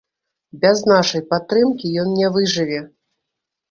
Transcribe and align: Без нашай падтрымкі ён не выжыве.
Без 0.63 0.81
нашай 0.93 1.23
падтрымкі 1.35 1.95
ён 2.07 2.13
не 2.19 2.35
выжыве. 2.39 2.85